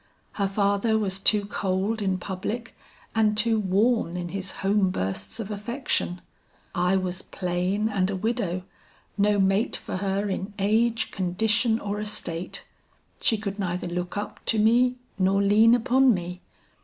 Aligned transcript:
Her 0.31 0.47
father 0.47 0.97
was 0.97 1.19
too 1.19 1.45
cold 1.45 2.01
in 2.01 2.17
public 2.17 2.75
and 3.13 3.37
too 3.37 3.59
warm 3.59 4.17
in 4.17 4.29
his 4.29 4.51
home 4.65 4.89
bursts 4.89 5.39
of 5.39 5.51
affection. 5.51 6.21
I 6.73 6.97
was 6.97 7.21
plain 7.21 7.87
and 7.87 8.09
a 8.09 8.15
widow; 8.15 8.63
no 9.15 9.37
mate 9.39 9.75
for 9.75 9.97
her 9.97 10.27
in 10.27 10.55
age, 10.57 11.11
condition 11.11 11.79
or 11.79 11.99
estate. 11.99 12.67
She 13.21 13.37
could 13.37 13.59
neither 13.59 13.85
look 13.85 14.17
up 14.17 14.43
to 14.47 14.57
me 14.57 14.95
nor 15.19 15.39
lean 15.39 15.75
upon 15.75 16.15
me. 16.15 16.41